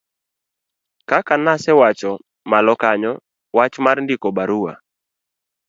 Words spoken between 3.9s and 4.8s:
ndiko barua